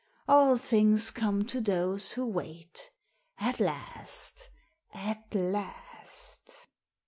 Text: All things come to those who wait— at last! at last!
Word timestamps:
All 0.27 0.57
things 0.57 1.11
come 1.11 1.43
to 1.43 1.61
those 1.61 2.13
who 2.13 2.25
wait— 2.25 2.89
at 3.37 3.59
last! 3.59 4.49
at 4.95 5.25
last! 5.35 6.67